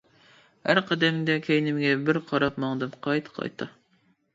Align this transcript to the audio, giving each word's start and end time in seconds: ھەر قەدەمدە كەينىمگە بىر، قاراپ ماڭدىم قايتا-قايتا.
ھەر 0.69 0.81
قەدەمدە 0.87 1.37
كەينىمگە 1.49 1.95
بىر، 2.09 2.23
قاراپ 2.33 2.61
ماڭدىم 2.67 3.01
قايتا-قايتا. 3.09 3.75